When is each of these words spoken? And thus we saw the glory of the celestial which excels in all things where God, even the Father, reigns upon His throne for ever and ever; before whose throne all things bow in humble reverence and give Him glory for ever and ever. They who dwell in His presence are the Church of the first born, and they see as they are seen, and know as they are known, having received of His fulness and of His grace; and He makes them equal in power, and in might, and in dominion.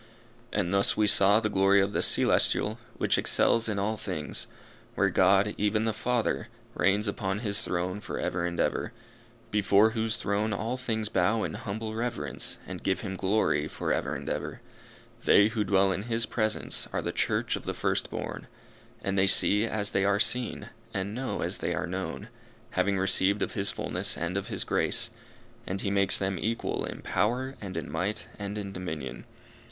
And 0.51 0.73
thus 0.73 0.97
we 0.97 1.05
saw 1.05 1.39
the 1.39 1.47
glory 1.47 1.79
of 1.79 1.93
the 1.93 2.01
celestial 2.01 2.79
which 2.97 3.19
excels 3.19 3.69
in 3.69 3.77
all 3.77 3.97
things 3.97 4.47
where 4.95 5.11
God, 5.11 5.53
even 5.59 5.85
the 5.85 5.93
Father, 5.93 6.47
reigns 6.73 7.07
upon 7.07 7.37
His 7.45 7.61
throne 7.61 7.99
for 8.01 8.17
ever 8.17 8.43
and 8.43 8.59
ever; 8.59 8.93
before 9.51 9.91
whose 9.91 10.15
throne 10.17 10.53
all 10.53 10.75
things 10.75 11.07
bow 11.07 11.43
in 11.43 11.53
humble 11.53 11.93
reverence 11.93 12.57
and 12.65 12.81
give 12.81 13.01
Him 13.01 13.13
glory 13.13 13.67
for 13.67 13.93
ever 13.93 14.15
and 14.15 14.27
ever. 14.27 14.59
They 15.23 15.49
who 15.49 15.63
dwell 15.63 15.91
in 15.91 16.01
His 16.09 16.25
presence 16.25 16.87
are 16.91 17.03
the 17.03 17.11
Church 17.11 17.55
of 17.55 17.65
the 17.65 17.75
first 17.75 18.09
born, 18.09 18.47
and 19.03 19.19
they 19.19 19.27
see 19.27 19.65
as 19.67 19.91
they 19.91 20.03
are 20.03 20.19
seen, 20.19 20.71
and 20.95 21.13
know 21.13 21.41
as 21.43 21.59
they 21.59 21.75
are 21.75 21.85
known, 21.85 22.29
having 22.71 22.97
received 22.97 23.43
of 23.43 23.53
His 23.53 23.69
fulness 23.69 24.17
and 24.17 24.35
of 24.35 24.47
His 24.47 24.63
grace; 24.63 25.11
and 25.67 25.81
He 25.81 25.91
makes 25.91 26.17
them 26.17 26.39
equal 26.41 26.85
in 26.85 27.03
power, 27.03 27.53
and 27.61 27.77
in 27.77 27.87
might, 27.91 28.25
and 28.39 28.57
in 28.57 28.71
dominion. 28.71 29.25